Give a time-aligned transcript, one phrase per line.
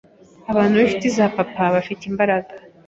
[0.51, 2.53] abantu b’inshuti za papa bafite imbaraga